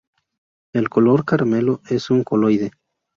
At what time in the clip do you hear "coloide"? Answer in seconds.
2.23-2.71